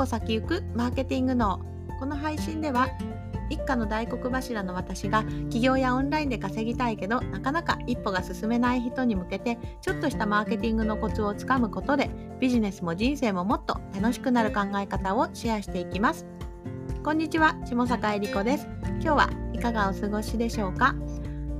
[0.00, 1.60] 歩先行くマーケティングの
[1.98, 2.88] この配信では
[3.50, 12.08] 一家の大黒柱の私が起業やオンラインで稼ぎたいけどなかなか一歩が進めない人に向けてちょっとしたマーケティングのコツをつかむことで
[12.40, 16.26] ビジネスも人生ももっと楽しくなる考え方をシェアしていきます。
[17.04, 18.66] こんにちは下坂恵理子です。
[18.84, 20.94] 今日はいかがお過ごしでしょうか？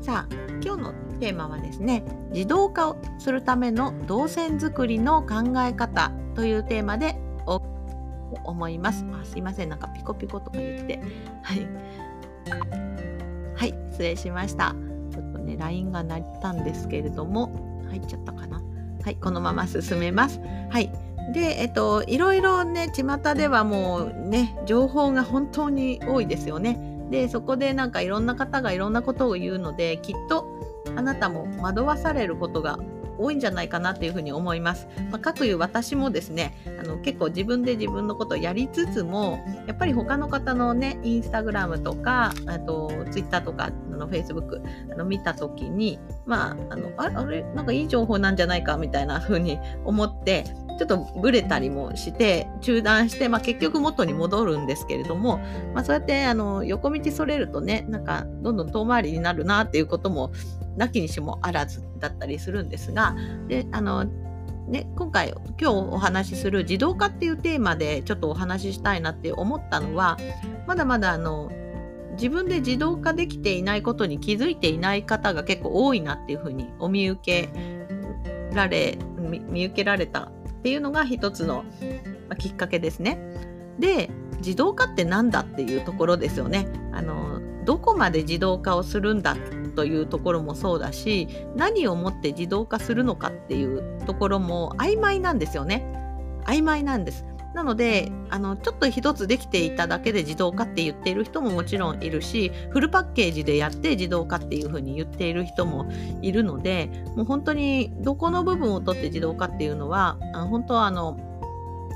[0.01, 7.17] さあ今日のテーマはですね自動化をするための動線作りの考え方というテーマで
[8.45, 9.05] 思います。
[9.13, 11.01] あすいません、なんかピコピコとか言って。
[11.43, 11.67] はい。
[13.55, 14.75] はい、失礼しました。
[15.11, 18.63] ちょっとね、LINE が鳴ったんですけれども、入っちゃったかな。
[19.05, 20.41] はい、このまま進めます。
[20.71, 20.93] はい。
[21.33, 26.79] で、えっと、いろいろね、巷ではもうね、情報が本当に多いですよね。
[27.11, 30.47] で、そこでなんかいろんな方がいろんなことを言うので、きっと
[30.97, 32.79] あなたも惑わされることが
[33.21, 34.89] 多いんじゃないかなというふうに思います。
[35.11, 44.63] まあ、かくいう私もですねあの結構自分で自分のことをやりつつもやっぱり他の方のねインスタグラムとかあとツイッターとかあのフェイスブック
[44.93, 47.43] あの見た時にまああのあれ？
[47.55, 50.45] なんかいい情報なんじゃないかみたいなふうに思って
[50.79, 55.39] ちょっとブレたりもして中断して、まあ、結局元に戻るんですけれども、
[55.75, 60.33] まあ、そうやってあの横道それるとねなんかどんどん遠回りになるなっていうことも
[60.81, 63.15] なきにしもあらずだったりするんですが
[63.49, 64.07] であの
[64.69, 70.17] ね、今回今日お話しする自動化っていうテーマでちょっとお話ししたいなって思ったのは
[70.69, 71.51] まだまだあの
[72.13, 77.49] 自分で自動化できていないことに気づいていない方が結構多いなっていうふうにお見受け
[78.55, 78.97] られ
[79.49, 81.65] 見受けられたっていうのが一つの、
[82.39, 83.19] きっかけですね。
[83.79, 86.69] で自動化って何だっていうところですよね。
[86.93, 89.37] あのどこまで自動化をするんだ
[89.71, 95.85] というところもそうだし何をもって自動化するのかっていうところも曖昧なんですよね。
[96.45, 97.25] 曖昧なんです。
[97.55, 105.91] なのであのちょっと一つできていただけで自動化って言っている人ももちろんいるしフルパッケージでやって自動化っていうふうに言っている人も
[106.23, 111.19] いるのでもう本当にどこの部分を取って自動化っていうのはあの本当はあの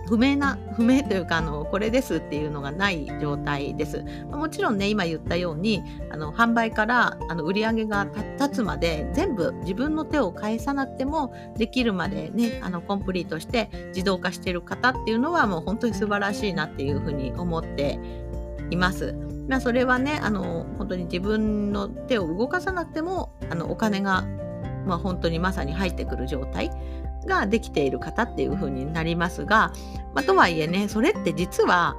[0.07, 4.05] 不明な不明というかあのこれですっていうのがない状態です。
[4.31, 8.07] もちろんね今言ったようにあの販売からあの売り上げが
[8.39, 17.99] 立つまで全部自分の手を返さなくてもできるまでねあのコンプリートして自動化している方っていうのはもう本当に素晴らしいなっていうふうに思って
[18.71, 19.15] います。
[19.49, 24.23] まあ、それはねあの本当に自分の手を動かさなくてもあのお金が、
[24.87, 26.71] まあ、本当にまさに入ってくる状態
[27.25, 29.73] ができている方っていう風になりますが、
[30.15, 31.97] まあ、とはいえねそれって実は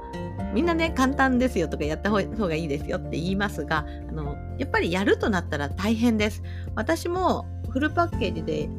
[0.54, 2.16] みんなね簡単ですよとかやった方
[2.48, 6.42] がいいですよって言いますがあのやっぱりやるとなったら大変です。
[6.74, 8.70] 私もフルパッケージで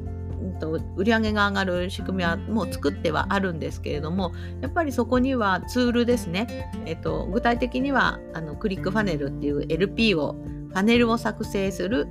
[0.59, 10.35] と売り上げが上がる仕組みはもう作ってはあるんですけれどもやっぱりそこにはツールですね、えっと、具体的にはあのクリックファネルっていう LP を
[10.69, 12.07] ファネルを作成する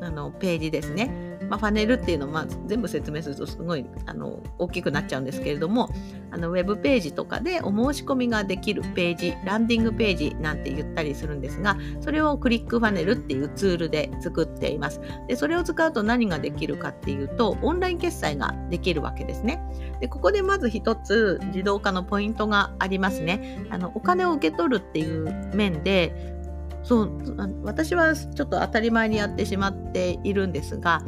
[0.00, 5.88] あのページですねまあ、ファネルっていうのをまあ全部説明するとすごいあの大きくなっちゃうんですけれども
[6.30, 15.00] あのウェブページとかでお申し込みができるページランディングページなんて言ったりするんですがそれをクリックファネルっていうツールで作っています。
[15.26, 19.60] でそれを使うと何ができるかっていうとオンライン決済ができるわけですね。
[20.00, 23.66] でここでまず一つ自動化のポイントがありますね。
[23.70, 26.38] あのお金を受け取るっていう面で
[26.82, 31.02] そう私はちょっと当たり前にやってしまっているんですが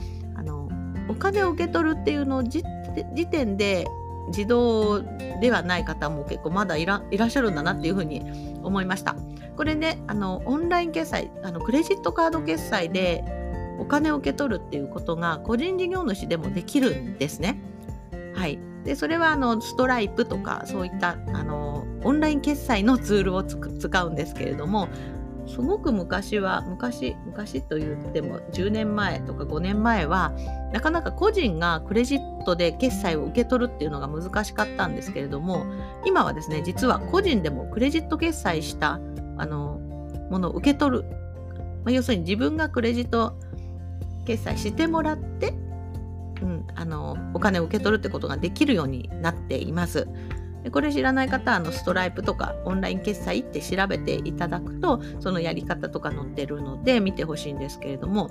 [1.10, 2.62] お金を受け取るっていうのを時
[3.31, 3.84] 点で
[4.28, 5.03] 自動
[5.41, 8.22] ではない方も結構まだいらっしゃるんだなっていうふうに
[8.62, 9.16] 思いました。
[9.56, 13.25] これねあのオンライン決済あのクレジットカード決済で
[13.78, 17.60] お金を受け取るっていうことが個人事業主でもできるんですね。
[18.37, 24.88] はい、でそれはあのストライプとかそういったあのオンライン決済のツールを使うんですけれども
[25.55, 30.33] すごく昔は昔昔と言っても10年前とか5年前は
[30.72, 35.66] なかなか個人がクレジットで決済を受け取るっていうのが難しかったんですけれども
[36.04, 39.01] 今はですね実は個人でもクレジット決済した
[39.36, 39.80] あの
[40.30, 41.04] ものを受け取る、
[41.84, 43.34] まあ、要するに自分がクレジット
[44.25, 45.54] 決済してもらって、
[46.42, 50.07] うん、あのお金を受け取るってことができるようになっています。
[50.62, 58.30] でこれ知らない方はあのストライプとかオンライン決済って調べていただくとそのやり方とか載ってるので見てほしいんですけれども、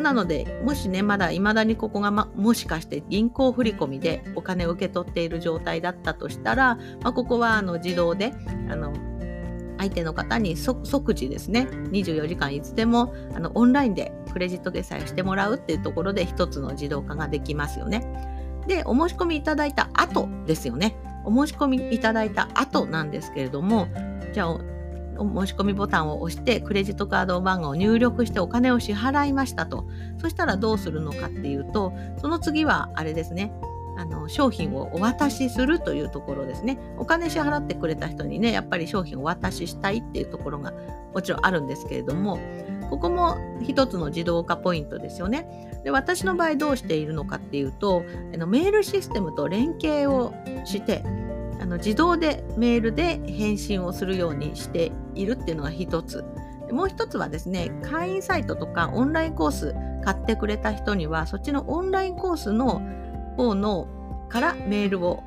[0.00, 8.32] なのでもしねまだ未だにここが、ま、もしかして銀行振込でお金を受け取っている状態だったとしたら、まあ、ここはあの自動で
[8.68, 8.92] あの
[9.78, 18.02] 相手の方に即時ですね24時間いつでもあのオンラインでクレジット決済をしてもらうっていうところで一つの自動化ができますよね。
[18.66, 23.88] でお申し込みいただいた後ですよねお申し込みいただいた後なんですけれども
[24.32, 24.58] じゃあ
[25.16, 29.86] お申し込みボタンを押してクレジットカード番号を入力してお金を支払いましたと。
[30.18, 33.52] そしたらどうするのかっていうとその次はあれですね。
[33.96, 36.78] あの商品をお渡しするというところですね。
[36.98, 40.72] お金支払ってくれた人にねやっぱり商品をお渡ししたいっていうところが
[41.14, 42.38] もちろんあるんですけれども
[42.90, 45.80] ここも一つの自動化ポイントですよね。
[45.84, 50.32] で私の場合どうしているのかっていうとあのメールシステムと連携を
[50.64, 51.02] して
[51.60, 56.24] あの自動でメールで返信をするようにしているっていうのが一つ。
[56.72, 62.82] もう一つはですね会員サイトとかオンラインコース買ってくれた人にはそっちのオンラインコースの
[63.36, 63.86] 方の
[64.28, 65.22] からメールを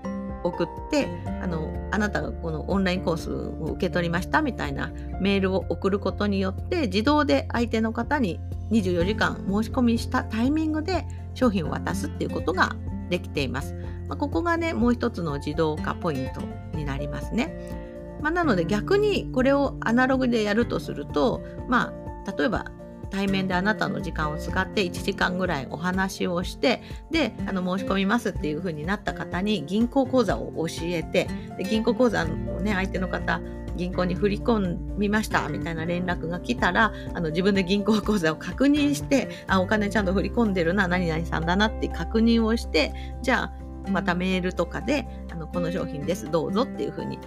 [0.47, 1.07] 送って
[1.41, 4.91] あのあなたがこのオンラインコースを受け取りましたみたいな
[5.21, 8.39] メールを送ることによって自動で相手の方に
[8.71, 12.75] 24時間申し込みしたタイミングで商品を渡すっていうことが
[13.09, 13.73] できています。
[14.07, 16.41] まあ、ここがねもう一つの自動化ポイント
[16.77, 17.87] になりますね。
[18.21, 21.93] まあ、なので逆にこれをアナログでやるとするとま
[22.25, 22.65] あ例えば
[23.09, 26.81] 対面であなたの時間を使って1時間ぐらいお話をして
[27.11, 31.27] であの申し込みますっていう風になった方に銀行口座を教えて
[31.57, 33.41] で銀行口座をね相手の方
[33.75, 47.19] 銀行に振り込みましたみたいな連絡が来たらあの自分で銀行口座を確認してあお金ちゃんと振り込んでるな何々さんだなって確認をしてじゃあまたメールとかであのこの商品ですどうぞっていうふうに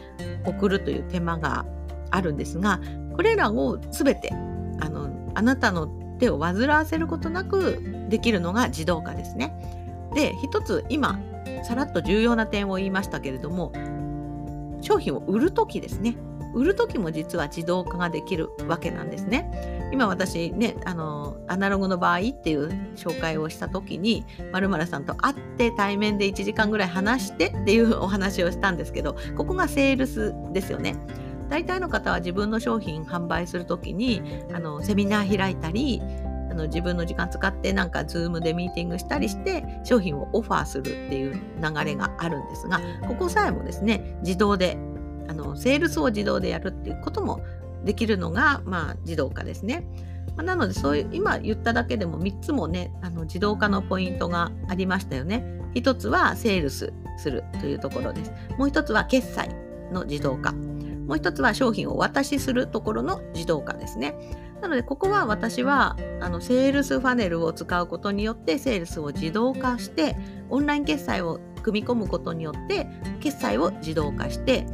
[0.44, 1.64] 送るという手間が
[2.10, 2.80] あるんですが
[3.14, 4.32] これらを全て
[5.34, 5.86] あなたの
[6.18, 9.54] 手を煩わせることなくできるのが自動化ですね。
[10.14, 11.20] で一つ今
[11.64, 13.72] さらっと重要な点を言いましたけれども
[14.80, 16.16] 商品を売る時ですね
[16.54, 19.88] 売る時も実は自動化ができるわけなんですね。
[19.92, 30.96] 今私ねあのアナログの場合っていう紹介をした時にまるさんと会って対面で1時間ぐらい話してっていうお話をしたんですけどここがセールスですよね。
[31.50, 34.22] 大体の方は自分の商品販売する時に
[34.54, 36.00] あのセミナー開いたり
[36.50, 44.78] あの自分の時間使ってなんか Zoom でミーティングしたりして商品をオファーするっていう流れがあるんですがここさえもですね自動で
[45.28, 47.40] あのセールスを自動でやるっていうことも
[47.84, 49.86] できるのが、まあ、自動化ですね。
[50.36, 55.44] まあ、なのでそういう今言っただけでも3つもねあの自動化のポイントがありましたよね。
[55.74, 58.32] 1つはセールスするというところです。
[58.58, 59.48] もう1つは決済
[59.92, 60.54] の自動化。
[61.10, 64.14] もう一つは商品をお渡しするところの自動化ですね。
[64.62, 70.16] なのでここは私はあのセールスファネルを使うことによってセールスを自動化して
[70.50, 72.86] オンライン決済を組み込むことによって
[73.18, 74.64] 決済を自動化して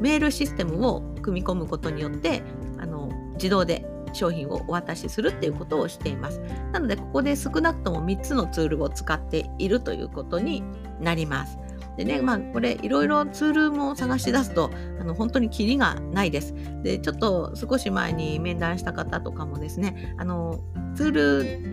[0.00, 2.42] メールシステムを組み込むことによって
[2.80, 6.40] あの自動で商品をお渡しするっていうことをしています。
[6.72, 10.64] なのでここで少なくとも3つのツールを使っているということに
[11.00, 11.58] なります。
[11.96, 14.70] でね、まあ、これいろいろツールも探し出すと
[15.00, 16.54] あの本当にキリがないです。
[16.82, 20.60] でちょっと少し前に面談した方とかもですねあの
[20.94, 21.10] ツー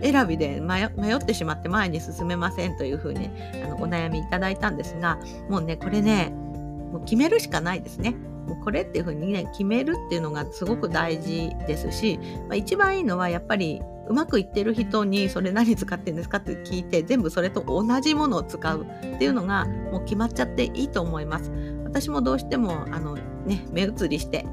[0.02, 3.30] 選びで迷ってしまって前に進めませんというふうに
[3.64, 5.18] あのお悩みいただいたんですが
[5.48, 8.14] もうねこれねもう決めるしかないですね。
[8.46, 12.18] もうこれっていうふうにね決めるっていうのがすごく大事ですし、
[12.48, 21.50] まあ、一番いいのはやっぱりうまくいってる人にそれ何使ってんですかって聞いて全部それと同じものを使うっていうのがもう決まっちゃっていいと思います。
[21.84, 23.14] 私もどうしてもあの、
[23.46, 24.46] ね、目移りして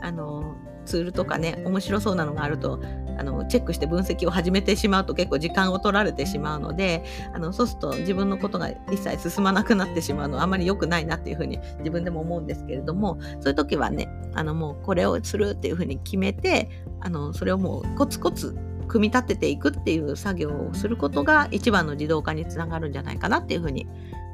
[0.00, 0.54] あの
[0.86, 2.80] ツールとかね面白そうなのがあると
[3.18, 18.56] あのチェックして分析を始めてしまうと結構時間を取られてしまうのであのそうすると自分のことが一切進まなくなってしまうのはあまり良くないなっていうふうに自分でも思うんですけれどもそういう時はねあのもうこれをするっていうふうに決めてあのそれをもうコツコツ
[18.88, 23.86] 組み立てていくっていう作業をすることが一番の自動化につながるんじゃないかなっていうふうに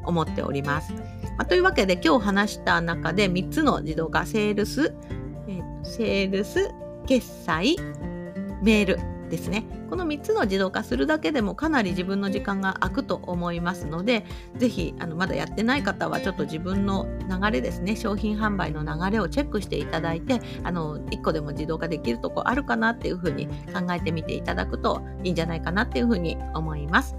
[0.05, 0.93] 思っております。
[0.93, 4.95] まあ、というわけで今日話した中で3つの自動化セールス、
[5.49, 6.71] えー、セールス
[7.07, 7.77] 決済
[8.63, 14.27] メールですねこの3つの自動化するだけでもかなり自分の時間が空くと思いますので
[14.57, 27.17] 是非あのまだやってない方はちょっと自分の流れですね商品販売の流れをチェックしていただいてあの1個でも自動化できるとこあるかなっていうふうに考えてみていただくといいんじゃないかなっていうふうに思います。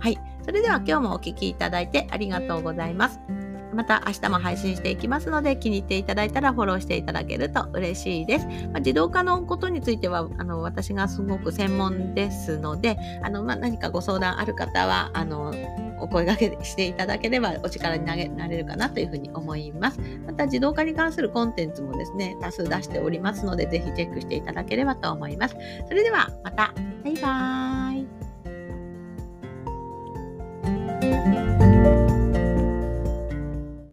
[0.00, 0.18] はい。
[0.42, 3.39] それでは今日もお聴きいただいてありがとうございます。
[3.74, 8.46] また明日も配信していきますので気に入っていただいたらフォローしていただけると嬉しいです。
[8.46, 15.54] まあ、自動化のことについてはあの私がすごく専門ですのであの、まあ、何かご相談ある方はあの
[16.00, 20.00] お声掛けしていただければお力になれるかなというふうに思います。
[20.26, 25.56] また自動化に関するコンテンツもですね多数出しておりますのでぜひチェックしていただければと思います。
[25.88, 26.72] それではまた
[27.04, 28.00] バイバー
[31.46, 31.49] イ